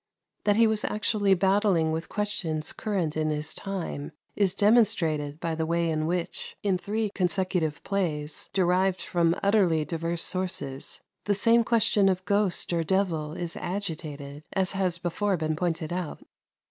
[0.45, 5.63] That he was actually battling with questions current in his time is demonstrated by the
[5.67, 12.09] way in which, in three consecutive plays, derived from utterly diverse sources, the same question
[12.09, 16.23] of ghost or devil is agitated, as has before been pointed out.